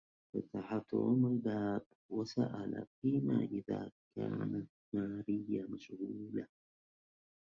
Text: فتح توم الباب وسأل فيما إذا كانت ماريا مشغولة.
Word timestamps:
فتح 0.33 0.67
توم 0.89 1.25
الباب 1.25 1.81
وسأل 2.09 2.85
فيما 3.01 3.37
إذا 3.45 3.91
كانت 4.15 4.69
ماريا 4.93 5.65
مشغولة. 5.69 6.47